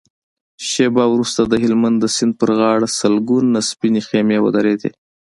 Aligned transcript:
شېبه 0.69 1.03
وروسته 1.13 1.41
د 1.45 1.53
هلمند 1.63 1.97
د 1.99 2.05
سيند 2.15 2.33
پر 2.39 2.49
غاړه 2.59 2.87
سلګونه 2.99 3.59
سپينې 3.69 4.01
خيمې 4.07 4.37
ودرېدې. 4.41 4.89